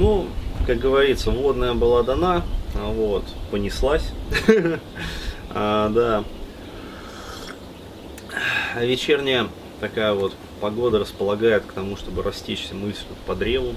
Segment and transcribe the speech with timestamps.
[0.00, 0.26] Ну,
[0.66, 2.42] как говорится, водная была дана,
[2.74, 4.08] а вот, понеслась.
[5.52, 6.22] А, да.
[8.80, 9.48] Вечерняя
[9.80, 13.74] такая вот погода располагает к тому, чтобы растечься мыслью по древу,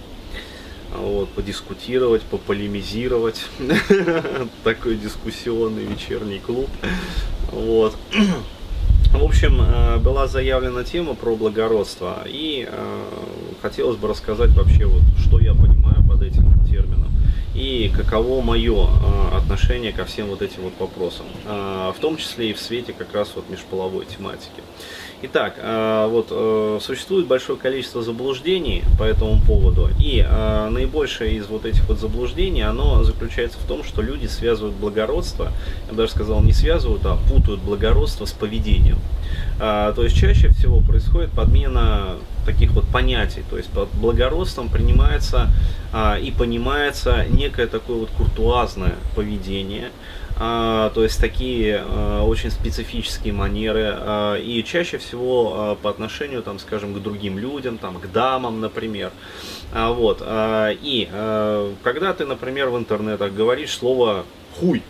[0.93, 3.47] а вот, подискутировать, пополемизировать.
[4.63, 6.69] Такой дискуссионный вечерний клуб.
[7.51, 7.97] Вот.
[9.11, 12.69] В общем, была заявлена тема про благородство, и
[13.63, 17.11] хотелось бы рассказать вообще, вот, что я понимаю под этим термином,
[17.95, 22.59] каково мое э, отношение ко всем вот этим вот вопросам, в том числе и в
[22.59, 24.61] свете как раз вот межполовой тематики.
[25.23, 30.25] Итак, э, вот э, существует большое количество заблуждений по этому поводу, и
[30.69, 35.51] наибольшее из вот этих вот заблуждений, оно заключается в том, что люди связывают благородство,
[35.89, 38.97] я даже сказал не связывают, а путают благородство с поведением.
[39.59, 42.15] То есть чаще всего происходит подмена
[42.45, 45.49] таких вот понятий, то есть под благородством принимается
[46.21, 49.91] и понимается некое такое вот куртуазное поведение,
[50.35, 56.59] а, то есть такие а, очень специфические манеры, а, и чаще всего по отношению, там,
[56.59, 59.11] скажем, к другим людям, там, к дамам, например.
[59.73, 60.21] Вот.
[60.21, 61.09] И
[61.83, 64.25] когда ты, например, в интернетах говоришь слово
[64.59, 64.83] «хуй»,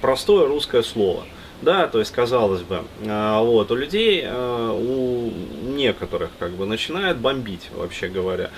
[0.00, 1.24] простое русское слово–
[1.64, 5.30] да, то есть, казалось бы, а, вот, у людей, а, у
[5.70, 8.50] некоторых, как бы, начинает бомбить, вообще говоря.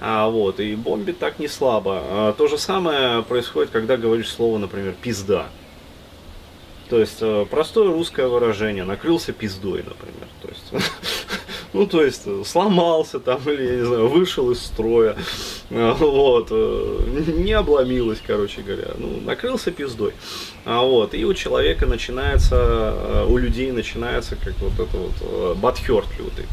[0.00, 2.34] А, вот, и бомбит так не слабо.
[2.36, 5.46] То же самое происходит, когда говоришь слово, например, пизда.
[6.90, 10.28] То есть, простое русское выражение, накрылся пиздой, например.
[10.42, 10.86] То есть,
[11.74, 15.16] ну, то есть, сломался там, или, я не знаю, вышел из строя,
[15.70, 20.12] вот, э, не обломилось, короче говоря, ну, накрылся пиздой,
[20.64, 25.54] а вот, и у человека начинается, э, у людей начинается, как вот это вот, э,
[25.56, 26.46] батхерт лютый.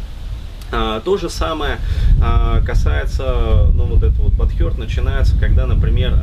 [0.74, 1.80] А, то же самое
[2.24, 6.18] а, касается, ну вот это вот батхерт начинается, когда, например,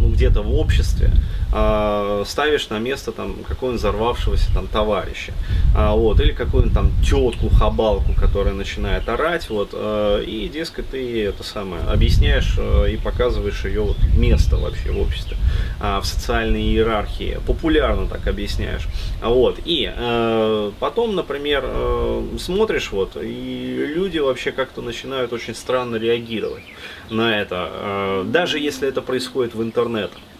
[0.00, 1.10] ну, где-то в обществе
[1.52, 5.32] э, ставишь на место там какого-нибудь взорвавшегося там товарища,
[5.76, 11.24] э, вот, или какую-нибудь там тетку, хабалку, которая начинает орать, вот, э, и, дескать, ты
[11.24, 15.36] это самое объясняешь э, и показываешь ее вот место вообще в обществе,
[15.80, 18.86] э, в социальной иерархии, популярно так объясняешь,
[19.22, 25.96] вот, и э, потом, например, э, смотришь вот, и люди вообще как-то начинают очень странно
[25.96, 26.62] реагировать
[27.10, 29.87] на это, э, даже если это происходит в интернете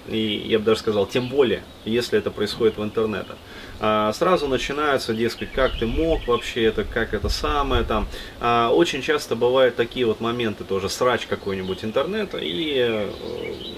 [0.08, 3.32] и я бы даже сказал, тем более, если это происходит в интернете.
[3.80, 8.08] А, сразу начинаются, дескать, как ты мог вообще это, как это самое там.
[8.40, 13.10] А, очень часто бывают такие вот моменты тоже, срач какой-нибудь интернета, и э,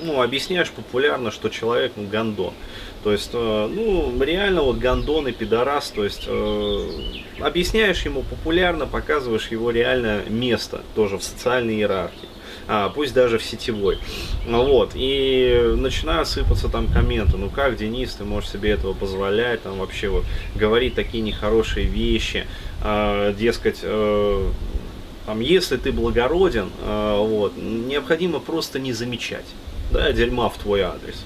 [0.03, 2.55] ну, объясняешь популярно, что человек ну, гандон.
[3.05, 6.89] То есть, э, ну, реально вот гандон и пидорас, то есть, э,
[7.41, 12.29] объясняешь ему популярно, показываешь его реальное место тоже в социальной иерархии
[12.95, 13.99] пусть даже в сетевой.
[14.47, 19.79] Вот, и начинают сыпаться там комменты, ну как, Денис, ты можешь себе этого позволять, там
[19.79, 22.47] вообще вот говорить такие нехорошие вещи,
[22.83, 24.51] а, дескать, э,
[25.27, 29.47] там, если ты благороден, э, вот, необходимо просто не замечать,
[29.93, 31.25] да, дерьма в твой адрес.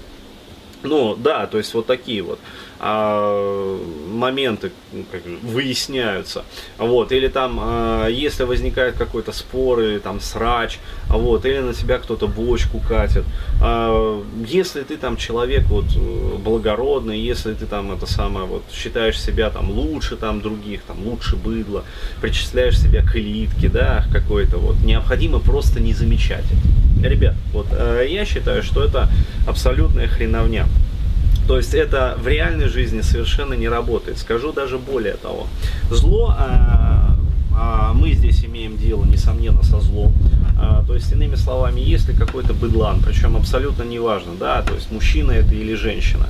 [0.84, 2.39] Ну, да, то есть вот такие вот
[2.78, 3.81] а,
[4.12, 4.71] моменты
[5.11, 6.45] как, выясняются.
[6.77, 10.78] Вот, или там, а, если возникает какой-то спор или там срач,
[11.09, 13.25] вот, или на тебя кто-то бочку катит.
[13.62, 15.87] А, если ты там человек вот
[16.45, 21.37] благородный, если ты там это самое вот считаешь себя там лучше там других, там лучше
[21.37, 21.84] быдла,
[22.21, 27.09] причисляешь себя к элитке, да, какой-то вот, необходимо просто не замечать это.
[27.09, 29.09] Ребят, вот э, я считаю, что это
[29.47, 30.66] абсолютная хреновня.
[31.47, 34.19] То есть это в реальной жизни совершенно не работает.
[34.19, 35.47] Скажу даже более того.
[35.91, 37.16] Зло, а,
[37.56, 40.15] а мы здесь имеем дело, несомненно, со злом.
[40.59, 45.33] А, то есть, иными словами, если какой-то быдлан, причем абсолютно неважно, да, то есть мужчина
[45.33, 46.27] это или женщина.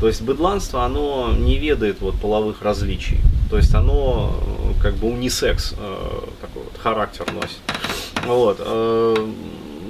[0.00, 3.18] То есть быдланство, оно не ведает вот половых различий.
[3.50, 4.38] То есть оно
[4.82, 7.58] как бы унисекс э, такой вот характер носит.
[8.26, 8.58] Вот.
[8.60, 9.16] Э,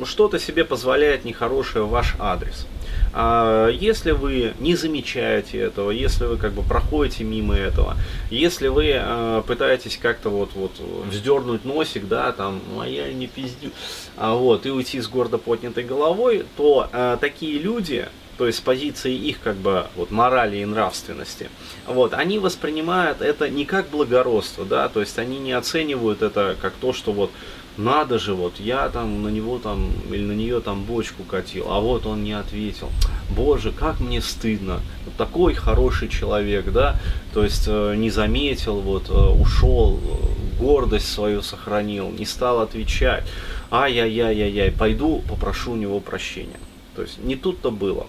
[0.04, 2.66] что-то себе позволяет нехорошее в ваш адрес.
[3.12, 7.96] А если вы не замечаете этого, если вы как бы проходите мимо этого,
[8.30, 10.72] если вы э, пытаетесь как-то вот, вот
[11.10, 13.70] вздернуть носик, да, там, «Ну, не пиздю,
[14.16, 18.60] а вот, и уйти с гордо поднятой головой, то э, такие люди, то есть с
[18.60, 21.50] позиции их как бы вот морали и нравственности,
[21.86, 26.74] вот, они воспринимают это не как благородство, да, то есть они не оценивают это как
[26.74, 27.30] то, что вот
[27.78, 31.80] надо же, вот я там на него там или на нее там бочку катил, а
[31.80, 32.90] вот он не ответил.
[33.30, 34.80] Боже, как мне стыдно.
[35.04, 36.98] Вот такой хороший человек, да,
[37.32, 40.00] то есть э, не заметил, вот э, ушел,
[40.58, 43.24] гордость свою сохранил, не стал отвечать.
[43.70, 46.60] ай-яй-яй-яй-яй, пойду попрошу у него прощения.
[46.96, 48.06] То есть не тут-то было.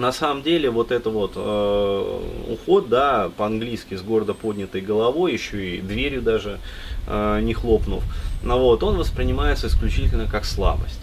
[0.00, 5.76] На самом деле вот это вот э, уход, да, по-английски с гордо поднятой головой, еще
[5.76, 6.58] и дверью даже
[7.06, 8.02] э, не хлопнув,
[8.42, 11.00] но вот он воспринимается исключительно как слабость.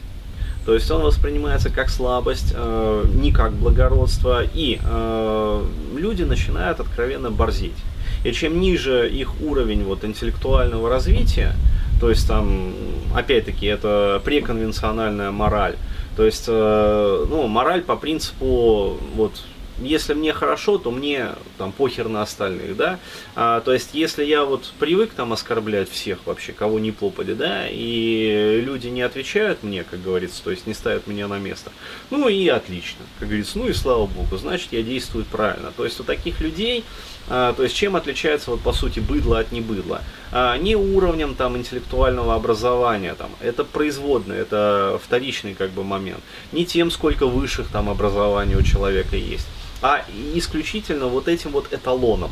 [0.66, 5.66] То есть он воспринимается как слабость, э, не как благородство, и э,
[5.96, 7.78] люди начинают откровенно борзеть.
[8.26, 11.54] И чем ниже их уровень вот, интеллектуального развития,
[12.00, 12.74] то есть там,
[13.16, 15.76] опять-таки, это преконвенциональная мораль,
[16.16, 19.44] то есть, э, ну, мораль по принципу, вот,
[19.80, 23.00] если мне хорошо, то мне там похер на остальных, да.
[23.36, 27.68] А, то есть, если я вот привык там оскорблять всех вообще, кого не попали, да,
[27.70, 31.72] и люди не отвечают мне, как говорится, то есть не ставят меня на место,
[32.10, 35.72] ну и отлично, как говорится, ну и слава богу, значит я действую правильно.
[35.76, 36.84] То есть у таких людей,
[37.30, 40.02] а, то есть чем отличается вот по сути быдло от небыдла?
[40.32, 46.66] А, не уровнем там интеллектуального образования, там, это производный, это вторичный как бы момент, не
[46.66, 49.48] тем, сколько высших там образований у человека есть
[49.82, 50.02] а
[50.34, 52.32] исключительно вот этим вот эталоном.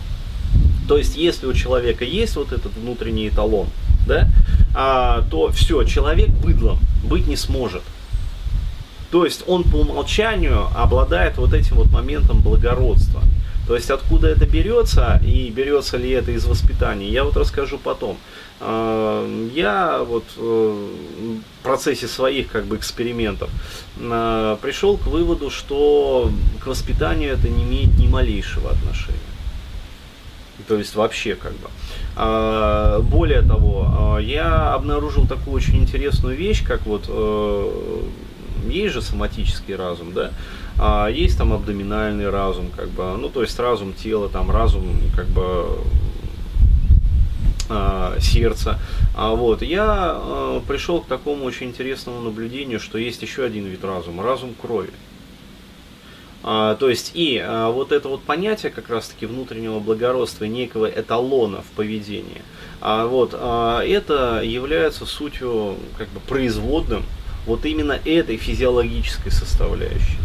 [0.87, 3.67] То есть, если у человека есть вот этот внутренний эталон,
[4.07, 4.27] да,
[4.75, 7.81] а, то все, человек быдлом быть не сможет.
[9.11, 13.21] То есть он по умолчанию обладает вот этим вот моментом благородства.
[13.67, 18.17] То есть откуда это берется и берется ли это из воспитания, я вот расскажу потом.
[18.59, 20.87] А, я вот э,
[21.59, 23.49] в процессе своих как бы экспериментов
[23.99, 26.31] а, пришел к выводу, что
[26.63, 29.19] к воспитанию это не имеет ни малейшего отношения.
[30.67, 31.69] То есть вообще как бы.
[32.15, 38.01] А, более того, я обнаружил такую очень интересную вещь, как вот э,
[38.67, 40.31] есть же соматический разум, да,
[40.77, 45.27] а есть там абдоминальный разум, как бы, ну то есть разум тела, там разум как
[45.27, 45.79] бы
[47.69, 48.79] а, сердца.
[49.15, 53.83] А вот я а, пришел к такому очень интересному наблюдению, что есть еще один вид
[53.83, 54.91] разума, разум крови.
[56.47, 61.63] А, то есть и а, вот это вот понятие как раз-таки внутреннего благородства, некого эталона
[61.63, 62.43] в поведении,
[62.81, 67.03] а, вот, а, это является сутью как бы производным
[67.45, 70.17] вот именно этой физиологической составляющей.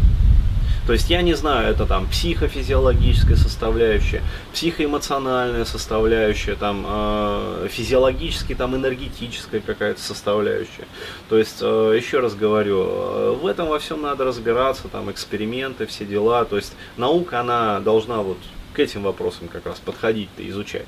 [0.87, 8.75] То есть я не знаю, это там психофизиологическая составляющая, психоэмоциональная составляющая, там э, физиологически там
[8.75, 10.87] энергетическая какая-то составляющая.
[11.29, 15.85] То есть э, еще раз говорю, э, в этом во всем надо разбираться, там эксперименты,
[15.85, 16.45] все дела.
[16.45, 18.39] То есть наука она должна вот
[18.73, 20.85] к этим вопросам как раз подходить-то, изучать.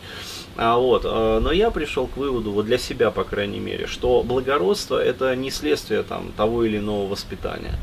[0.56, 4.24] А вот, э, но я пришел к выводу, вот для себя, по крайней мере, что
[4.24, 7.76] благородство это не следствие там, того или иного воспитания.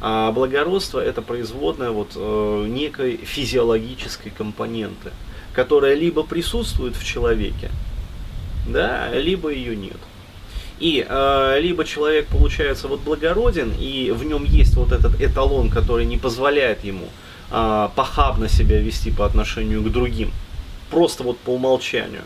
[0.00, 5.10] А благородство это производная вот э, некой физиологической компоненты,
[5.52, 7.70] которая либо присутствует в человеке,
[8.68, 9.98] да, либо ее нет.
[10.78, 16.06] И э, либо человек получается вот благороден, и в нем есть вот этот эталон, который
[16.06, 17.08] не позволяет ему
[17.50, 20.30] э, похабно себя вести по отношению к другим,
[20.90, 22.22] просто вот по умолчанию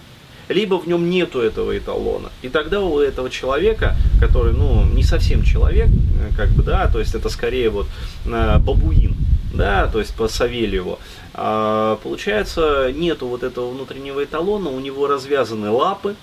[0.49, 2.31] либо в нем нету этого эталона.
[2.43, 6.99] И тогда у этого человека, который, ну, не совсем человек, э, как бы, да, то
[6.99, 7.87] есть это скорее вот
[8.27, 9.17] э, бабуин,
[9.55, 10.99] да, то есть по Савельеву,
[11.33, 16.17] а, получается, нету вот этого внутреннего эталона, у него развязаны лапы,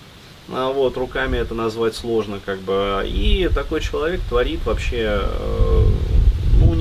[0.50, 5.81] а вот, руками это назвать сложно, как бы, и такой человек творит вообще э,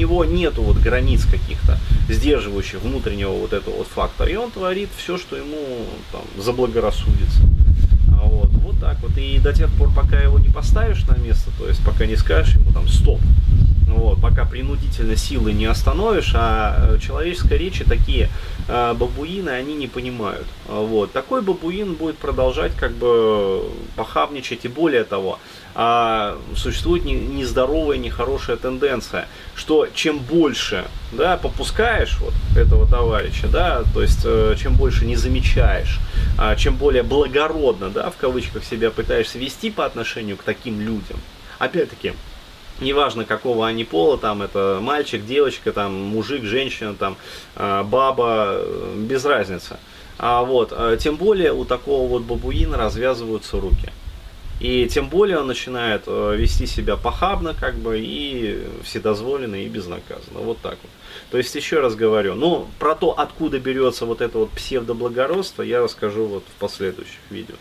[0.01, 1.79] него нету вот границ каких-то,
[2.09, 4.31] сдерживающих внутреннего вот этого вот фактора.
[4.31, 7.41] И он творит все, что ему там заблагорассудится.
[8.21, 9.17] А вот, вот так вот.
[9.17, 12.57] И до тех пор, пока его не поставишь на место, то есть пока не скажешь
[12.57, 13.21] ему там стоп,
[13.99, 18.29] вот, пока принудительно силы не остановишь, а э, человеческой речи такие
[18.69, 20.47] э, бабуины, они не понимают.
[20.69, 21.13] Вот.
[21.13, 23.65] Такой бабуин будет продолжать как бы
[23.97, 25.39] похабничать и более того,
[25.75, 33.85] а, существует не, нездоровая, нехорошая тенденция, что чем больше да, попускаешь вот этого товарища, да,
[33.95, 35.99] то есть э, чем больше не замечаешь,
[36.39, 41.19] а, чем более благородно, да, в кавычках себя пытаешься вести по отношению к таким людям,
[41.59, 42.15] опять-таки,
[42.81, 47.17] неважно какого они пола, там это мальчик, девочка, там мужик, женщина, там
[47.57, 49.79] э, баба, э, без разницы.
[50.19, 53.91] А вот, э, тем более у такого вот бабуина развязываются руки.
[54.61, 60.41] И тем более он начинает э, вести себя похабно, как бы, и вседозволенно, и безнаказанно.
[60.41, 60.91] Вот так вот.
[61.31, 65.81] То есть, еще раз говорю, ну, про то, откуда берется вот это вот псевдоблагородство, я
[65.81, 67.55] расскажу вот в последующих видео.